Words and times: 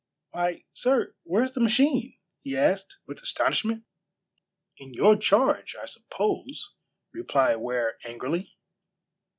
"Why, 0.31 0.63
sir, 0.73 1.13
where's 1.21 1.51
the 1.51 1.59
machine?" 1.59 2.17
he 2.39 2.57
asked, 2.57 2.97
with 3.05 3.21
astonishment. 3.21 3.83
"In 4.79 4.95
your 4.95 5.15
charge, 5.15 5.75
I 5.79 5.85
suppose," 5.85 6.73
replied 7.11 7.57
Ware 7.57 7.99
angrily. 8.03 8.57